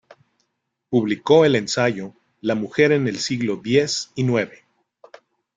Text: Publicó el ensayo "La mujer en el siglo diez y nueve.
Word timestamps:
Publicó 0.89 1.45
el 1.45 1.55
ensayo 1.55 2.15
"La 2.41 2.55
mujer 2.55 2.91
en 2.91 3.07
el 3.07 3.19
siglo 3.19 3.57
diez 3.57 4.11
y 4.15 4.23
nueve. 4.23 4.63